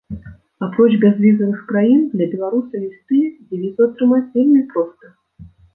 [0.67, 5.05] Апроч бязвізавых краін для беларуса, ёсць тыя, дзе візу атрымаць вельмі проста.